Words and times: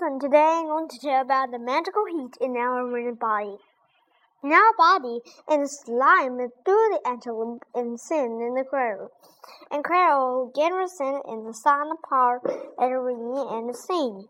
lesson 0.00 0.18
today 0.18 0.60
I'm 0.60 0.66
going 0.66 0.88
to 0.88 0.98
tell 0.98 1.22
about 1.22 1.50
the 1.50 1.58
magical 1.58 2.04
heat 2.06 2.36
in 2.40 2.56
our 2.56 2.86
marine 2.86 3.14
body. 3.14 3.56
In 4.42 4.52
our 4.52 4.72
body 4.76 5.20
is 5.50 5.80
slime 5.84 6.38
through 6.38 6.48
the 6.64 7.00
antelope 7.06 7.64
and 7.74 8.00
sin 8.00 8.40
in 8.40 8.54
the 8.54 8.64
crow. 8.64 9.08
And 9.70 9.84
cradle 9.84 10.52
get 10.54 10.72
sand 10.90 11.22
in 11.28 11.44
the 11.44 11.52
sun 11.52 11.90
part 12.08 12.42
and 12.78 13.04
rain 13.04 13.46
and 13.50 13.68
the 13.68 13.74
sea. 13.74 14.28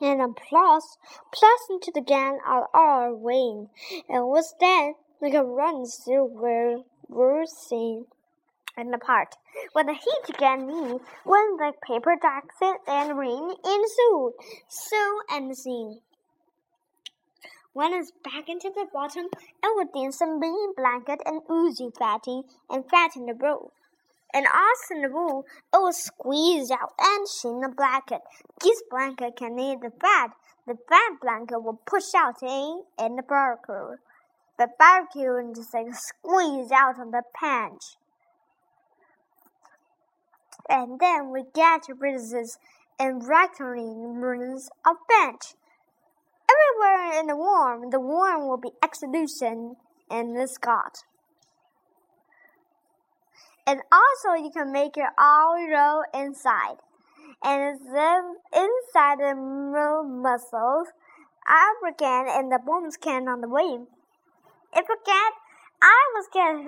And 0.00 0.22
a 0.22 0.28
plus 0.28 0.98
plus 1.32 1.60
into 1.70 1.90
the 1.92 2.00
gun 2.00 2.38
of 2.46 2.64
our 2.74 3.14
wing. 3.14 3.68
And 4.08 4.26
was 4.26 4.54
then 4.60 4.94
like 5.20 5.34
a 5.34 5.44
run 5.44 5.86
through 5.86 6.26
where 6.26 6.78
we're 7.08 7.46
seen 7.46 8.06
and 8.78 8.94
apart. 8.94 9.34
When 9.72 9.86
the 9.86 9.94
heat 9.94 10.38
get 10.38 10.60
me, 10.60 11.00
when 11.24 11.56
the 11.56 11.72
paper 11.82 12.16
jackson 12.22 12.76
and 12.86 13.18
rain 13.18 13.50
ensue, 13.64 14.32
so 14.68 15.20
and 15.30 15.56
sea. 15.56 15.98
When 17.72 17.92
it's 17.92 18.12
back 18.24 18.48
into 18.48 18.70
the 18.70 18.86
bottom, 18.92 19.26
it 19.34 19.74
will 19.74 19.88
dance 19.92 20.18
some 20.18 20.40
bean 20.40 20.74
blanket 20.76 21.20
and 21.26 21.42
oozy 21.50 21.90
fatty 21.98 22.42
and 22.70 22.88
fatten 22.88 23.26
the 23.26 23.34
roll. 23.34 23.72
And 24.32 24.46
also 24.46 24.94
in 24.94 25.02
the 25.02 25.08
wool, 25.08 25.44
it 25.72 25.76
will 25.76 25.92
squeeze 25.92 26.70
out 26.70 26.92
and 26.98 27.26
shin 27.28 27.60
the 27.60 27.68
blanket. 27.68 28.22
This 28.62 28.82
blanket 28.90 29.36
can 29.36 29.58
eat 29.58 29.80
the 29.80 29.92
fat. 30.00 30.30
The 30.66 30.76
fat 30.88 31.20
blanket 31.20 31.62
will 31.62 31.80
push 31.86 32.14
out 32.14 32.42
in, 32.42 32.82
in 32.98 33.16
the 33.16 33.22
barbecue. 33.22 33.96
The 34.58 34.68
barbecue 34.78 35.34
and 35.36 35.54
just 35.54 35.72
like 35.72 35.94
squeeze 35.94 36.70
out 36.70 36.98
on 36.98 37.10
the 37.10 37.22
panch 37.34 37.96
and 40.68 40.98
then 41.00 41.30
we 41.30 41.44
get 41.54 41.86
breezes 41.98 42.58
and 42.98 43.26
reckoning 43.26 44.20
rings 44.20 44.70
of 44.86 44.96
bench. 45.08 45.54
Everywhere 46.50 47.20
in 47.20 47.26
the 47.26 47.36
warm, 47.36 47.90
the 47.90 48.00
warm 48.00 48.48
will 48.48 48.56
be 48.56 48.70
execution 48.82 49.76
in 50.10 50.34
the 50.34 50.48
Scott. 50.48 51.04
And 53.66 53.80
also 53.92 54.42
you 54.42 54.50
can 54.50 54.72
make 54.72 54.96
your 54.96 55.10
all 55.18 55.56
roll 55.68 56.02
inside. 56.14 56.78
And 57.44 57.78
then 57.94 58.36
inside 58.54 59.18
the 59.18 59.34
muscles, 59.36 60.88
African 61.46 62.26
and 62.28 62.50
the 62.50 62.58
bones 62.64 62.96
can 62.96 63.28
on 63.28 63.40
the 63.40 63.48
wave. 63.48 63.86
If 64.74 64.86
you 64.88 64.96
get 65.04 65.32
I 65.80 66.10
was 66.14 66.26
getting 66.32 66.66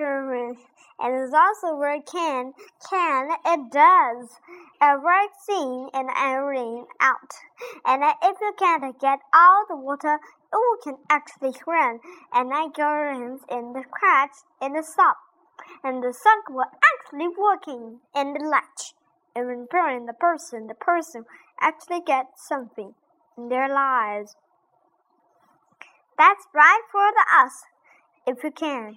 and 1.01 1.15
it's 1.15 1.35
also 1.35 1.75
where 1.77 2.01
can, 2.03 2.53
can, 2.89 3.31
it 3.47 3.73
does. 3.73 4.39
A 4.83 4.99
right 4.99 5.31
thing 5.47 5.89
and 5.95 6.11
out. 7.01 7.33
And 7.87 8.03
if 8.23 8.37
you 8.41 8.53
can't 8.59 9.01
get 9.01 9.21
all 9.35 9.65
the 9.67 9.77
water, 9.77 10.19
you 10.53 10.79
can 10.85 10.97
actually 11.09 11.55
run. 11.67 12.01
And 12.33 12.53
I 12.53 12.69
runs 12.79 13.41
in 13.51 13.73
the 13.73 13.85
cracks 13.91 14.45
in 14.61 14.75
the 14.75 14.83
sub. 14.83 15.17
And 15.83 16.03
the 16.03 16.13
sunk 16.13 16.51
will 16.51 16.71
actually 16.93 17.29
working 17.29 18.01
in 18.15 18.35
the 18.35 18.47
latch. 18.47 18.93
And 19.35 19.47
when 19.47 19.67
the 20.07 20.13
person, 20.13 20.67
the 20.67 20.75
person 20.75 21.25
actually 21.61 22.01
gets 22.07 22.47
something 22.47 22.95
in 23.39 23.49
their 23.49 23.69
lives. 23.69 24.37
That's 26.19 26.45
right 26.55 26.83
for 26.93 27.11
the 27.11 27.25
us 27.43 27.65
if 28.31 28.45
you 28.45 28.51
can. 28.53 28.97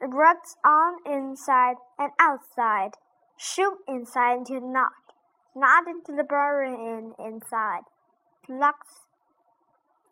Rubs 0.00 0.56
on 0.64 0.98
inside 1.06 1.76
and 1.98 2.12
outside. 2.20 2.90
Shoot 3.38 3.78
inside 3.88 4.38
into 4.38 4.60
the 4.60 4.66
knot. 4.66 4.92
Into 5.86 6.12
the 6.14 6.24
burrow 6.24 7.14
inside. 7.18 7.84
Locks. 8.48 9.06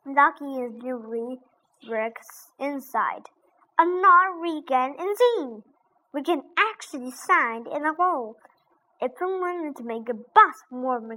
Lucky 0.07 0.53
is 0.63 0.73
usually 0.83 1.39
bricks 1.87 2.53
inside. 2.59 3.29
A 3.79 3.85
knot 3.85 4.41
we 4.41 4.63
can 4.63 4.95
insane. 4.99 5.63
We 6.15 6.23
can 6.23 6.43
actually 6.57 7.11
sign 7.11 7.67
in 7.67 7.85
a 7.85 7.95
hole. 7.95 8.37
If 9.01 9.13
we 9.21 9.27
wanted 9.27 9.77
to 9.77 9.85
make 9.85 10.09
a 10.09 10.15
bus 10.15 10.57
warm, 10.71 11.11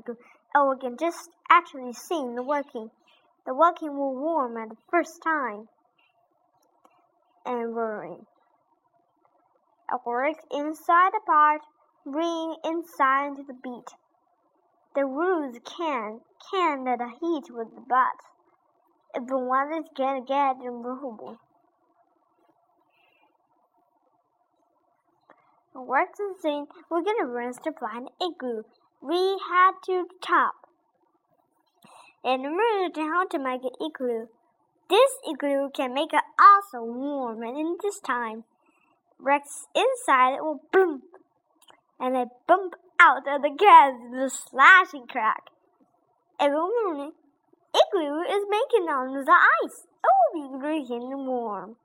or 0.55 0.69
we 0.69 0.79
can 0.81 0.97
just 0.97 1.29
actually 1.49 1.93
see 1.93 2.21
the 2.35 2.43
working. 2.43 2.89
The 3.45 3.53
working 3.53 3.95
will 3.95 4.15
warm 4.15 4.57
at 4.57 4.69
the 4.69 4.77
first 4.89 5.21
time 5.23 5.69
and 7.45 7.75
roaring. 7.75 8.25
Work 10.05 10.37
inside 10.51 11.11
the 11.13 11.21
part, 11.25 11.61
bring 12.05 12.55
inside 12.63 13.37
the 13.47 13.53
beat. 13.53 13.93
The 14.95 15.05
rules 15.05 15.57
can 15.65 16.21
can 16.51 16.83
the 16.83 17.11
heat 17.19 17.51
with 17.51 17.73
the 17.75 17.81
butt. 17.81 18.19
If 19.13 19.27
the 19.27 19.37
one 19.37 19.73
is 19.73 19.89
gonna 19.95 20.21
get 20.21 20.57
immovable. 20.63 21.37
Works 25.73 26.19
and 26.19 26.35
sing, 26.39 26.67
we're 26.89 27.01
gonna 27.01 27.27
rinse 27.27 27.57
to 27.59 27.71
find 27.73 28.09
igloo. 28.21 28.63
We 29.01 29.39
had 29.49 29.71
to 29.85 30.07
top. 30.21 30.53
And 32.23 32.43
remember 32.43 33.01
how 33.01 33.25
to 33.27 33.39
make 33.39 33.63
an 33.63 33.71
igloo. 33.81 34.27
This 34.89 35.11
igloo 35.27 35.69
can 35.69 35.93
make 35.93 36.13
it 36.13 36.23
also 36.39 36.83
warm 36.83 37.41
and 37.41 37.57
in 37.57 37.77
this 37.81 37.99
time. 37.99 38.43
Rex 39.19 39.65
inside 39.75 40.35
it 40.35 40.43
will 40.43 40.61
boom, 40.71 41.01
and 41.99 42.15
they 42.15 42.25
bump 42.47 42.75
out 42.99 43.27
of 43.27 43.41
the 43.41 43.49
gas 43.49 43.93
with 44.11 44.21
a 44.21 44.29
slashing 44.29 45.07
crack. 45.07 45.49
Every 46.39 46.57
morning, 46.57 47.13
Igloo 47.75 48.21
is 48.21 48.45
making 48.49 48.87
on 48.89 49.13
the 49.13 49.31
ice. 49.63 49.87
It 50.03 50.09
will 50.33 50.49
be 50.49 50.59
drinking 50.59 51.11
and 51.11 51.27
warm. 51.27 51.75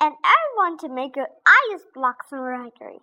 And 0.00 0.14
everyone 0.22 0.78
to 0.78 0.88
make 0.88 1.16
an 1.16 1.26
ice 1.46 1.84
blocks 1.94 2.26
and 2.30 2.40
raggery. 2.40 3.00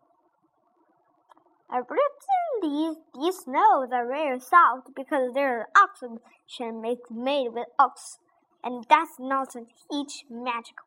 I 1.70 1.78
written 1.78 2.62
these 2.62 2.96
these 3.14 3.38
snows 3.40 3.90
are 3.92 4.08
very 4.08 4.40
soft 4.40 4.96
because 4.96 5.34
they're 5.34 5.68
oxygen 5.76 6.82
made 6.82 7.00
made 7.10 7.50
with 7.50 7.68
ox, 7.80 8.20
and 8.64 8.86
that's 8.88 9.20
not 9.20 9.56
each 9.92 10.26
magical. 10.30 10.86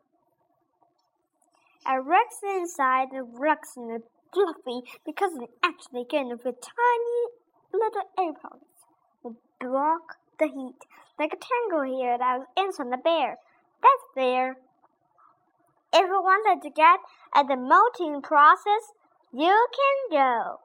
A 1.87 2.01
Rex 2.01 2.37
inside 2.43 3.09
the 3.11 3.23
Rex 3.23 3.77
and 3.77 4.03
fluffy 4.33 4.83
because 5.05 5.33
they 5.39 5.49
actually 5.65 6.05
of 6.33 6.41
a 6.41 6.53
tiny 6.53 7.21
little 7.73 8.09
airplanes 8.19 8.87
will 9.23 9.37
block 9.61 10.17
the 10.39 10.47
heat. 10.47 10.87
Like 11.19 11.33
a 11.33 11.37
tangle 11.37 11.83
here 11.83 12.17
that 12.17 12.39
was 12.39 12.47
inside 12.57 12.93
the 12.93 12.99
bear. 12.99 13.39
That's 13.83 14.07
there. 14.15 14.59
If 15.93 16.07
you 16.07 16.21
wanted 16.23 16.63
to 16.63 16.71
get 16.71 17.01
at 17.35 17.49
the 17.49 17.57
melting 17.57 18.23
process, 18.23 18.93
you 19.33 19.67
can 19.73 20.19
go. 20.19 20.61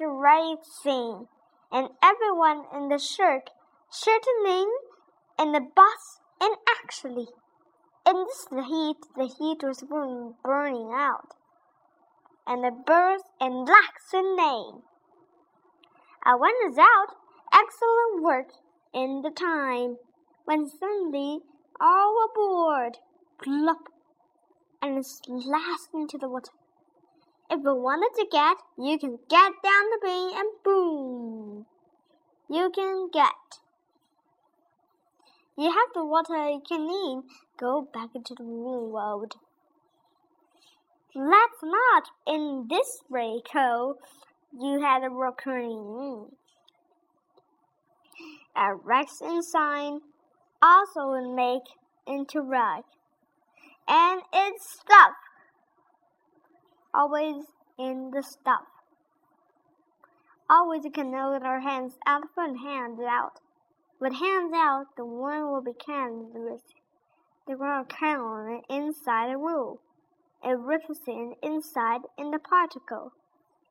Right 0.00 0.56
thing. 0.82 1.26
And 1.72 1.88
everyone 2.02 2.64
in 2.74 2.88
the 2.88 2.98
shirt, 2.98 3.50
certainly 3.90 4.66
in 5.38 5.52
the 5.52 5.60
bus, 5.60 6.20
and 6.40 6.56
actually. 6.82 7.26
In 8.06 8.24
this 8.24 8.46
heat, 8.50 8.96
the 9.16 9.26
heat 9.26 9.62
was 9.62 9.82
burning 9.82 10.90
out, 10.92 11.34
and 12.46 12.64
the 12.64 12.70
birds 12.70 13.24
and 13.40 13.68
lax 13.68 14.14
in 14.14 14.36
name. 14.36 14.82
I 16.24 16.34
went 16.36 16.78
out, 16.78 17.16
excellent 17.52 18.22
work 18.22 18.52
in 18.94 19.22
the 19.22 19.30
time, 19.30 19.98
when 20.44 20.68
suddenly 20.68 21.40
all 21.80 22.28
aboard, 22.30 22.98
plop, 23.42 23.88
and 24.80 25.04
splashed 25.04 25.92
into 25.92 26.16
the 26.18 26.28
water. 26.28 26.52
If 27.50 27.60
you 27.64 27.74
wanted 27.74 28.10
to 28.16 28.26
get, 28.30 28.58
you 28.76 28.98
can 28.98 29.18
get 29.28 29.52
down 29.62 29.84
the 29.90 29.98
bay 30.02 30.30
and 30.34 30.48
boom, 30.62 31.66
you 32.50 32.70
can 32.74 33.08
get. 33.12 33.60
You 35.56 35.70
have 35.70 35.92
the 35.94 36.04
water 36.04 36.36
you 36.48 36.62
can 36.66 36.86
need. 36.86 37.22
Go 37.58 37.88
back 37.92 38.10
into 38.14 38.34
the 38.34 38.44
real 38.44 38.86
world. 38.86 39.34
Let's 41.14 41.62
not 41.64 42.04
in 42.26 42.68
this 42.68 43.02
breako. 43.10 43.94
You 44.52 44.80
had 44.80 45.02
a 45.02 45.10
recurring. 45.10 46.26
A 48.54 48.74
Rex 48.74 49.20
sign 49.40 50.00
also 50.62 51.34
make 51.34 51.62
into 52.06 52.40
rug. 52.40 52.84
And 53.88 54.22
it's 54.32 54.80
stuff. 54.80 55.14
Always 56.94 57.44
in 57.78 58.10
the 58.12 58.22
stuff. 58.22 58.64
Always 60.48 60.84
you 60.84 60.90
can 60.90 61.10
know 61.10 61.32
with 61.32 61.42
our 61.42 61.60
hands 61.60 61.98
out 62.06 62.22
front, 62.34 62.60
hands 62.60 62.98
out. 63.00 63.40
With 64.00 64.14
hands 64.14 64.52
out, 64.54 64.86
the 64.96 65.04
one 65.04 65.50
will 65.50 65.60
be 65.60 65.72
canvas. 65.74 66.62
The 67.46 67.56
ground 67.56 67.88
can 67.90 68.20
on 68.20 68.46
count 68.46 68.66
inside 68.70 69.30
a 69.30 69.36
rule. 69.36 69.80
It 70.42 70.52
represents 70.52 71.36
inside 71.42 72.02
in 72.16 72.30
the 72.30 72.38
particle. 72.38 73.12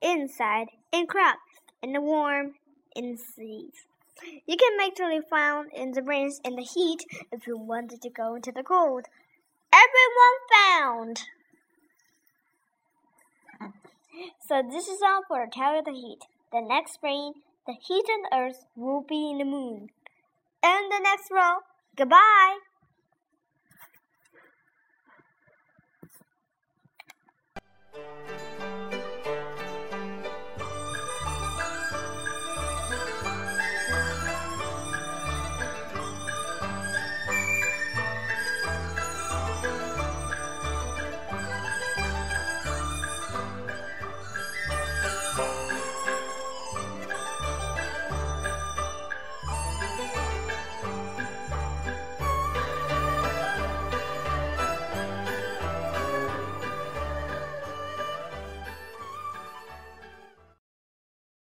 Inside, 0.02 0.68
in 0.92 1.08
crowd, 1.08 1.38
in 1.82 1.94
the 1.94 2.02
warm, 2.02 2.54
in 2.96 3.18
seas. 3.18 3.88
You 4.46 4.58
can 4.58 4.78
make 4.78 4.96
truly 4.96 5.22
found 5.28 5.72
in 5.74 5.92
the 5.92 6.04
rains 6.04 6.40
and 6.44 6.58
the 6.58 6.64
heat 6.64 7.06
if 7.32 7.48
you 7.48 7.58
wanted 7.58 8.02
to 8.02 8.10
go 8.10 8.36
into 8.36 8.52
the 8.52 8.64
cold. 8.64 9.06
Everyone 9.72 10.38
found! 10.52 11.24
So 14.48 14.62
this 14.62 14.88
is 14.88 15.00
all 15.02 15.22
for 15.28 15.48
Tell 15.52 15.82
the 15.84 15.92
Heat. 15.92 16.20
The 16.52 16.62
next 16.62 16.94
spring, 16.94 17.34
the 17.66 17.74
heat 17.74 18.06
on 18.10 18.22
the 18.24 18.38
earth 18.38 18.66
will 18.76 19.02
be 19.02 19.30
in 19.32 19.38
the 19.38 19.46
moon. 19.46 19.90
And 20.64 20.92
the 20.92 21.00
next 21.00 21.30
row, 21.32 21.60
goodbye! 21.96 22.58